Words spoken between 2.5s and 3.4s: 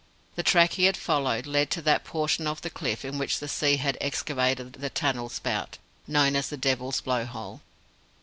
the cliff in which